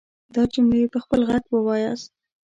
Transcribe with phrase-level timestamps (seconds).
[0.33, 2.11] دا جملې په خپل غږ وواياست.